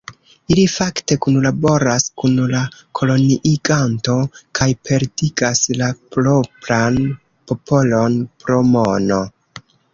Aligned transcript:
Ili 0.53 0.61
fakte 0.75 1.17
kunlaboras 1.25 2.07
kun 2.21 2.39
la 2.53 2.61
koloniiganto 3.01 4.17
kaj 4.61 4.69
perfidas 4.89 5.63
la 5.83 5.93
propran 6.17 7.01
popolon 7.53 8.21
pro 8.43 8.63
mono. 8.75 9.25